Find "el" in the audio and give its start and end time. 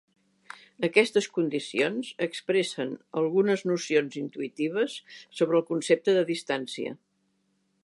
5.63-5.67